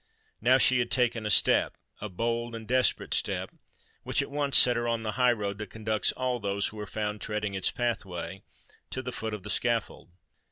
[0.41, 5.03] Now she had taken a step—a bold and desperate step—which at once set her on
[5.03, 8.41] the high road that conducts all those who are found treading its pathway,
[8.89, 10.09] to the foot of the scaffold!